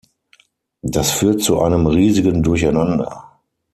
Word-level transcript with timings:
Das 0.81 1.11
führt 1.11 1.43
zu 1.43 1.61
einem 1.61 1.85
riesigen 1.85 2.41
Durcheinander. 2.41 3.37